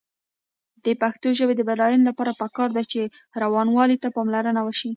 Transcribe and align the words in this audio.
د 0.85 0.87
پښتو 1.01 1.27
ژبې 1.39 1.53
د 1.57 1.61
بډاینې 1.69 2.03
لپاره 2.09 2.37
پکار 2.41 2.69
ده 2.77 2.83
چې 2.91 3.01
روانوالي 3.43 3.97
ته 4.03 4.07
پاملرنه 4.15 4.61
وشي. 4.63 4.89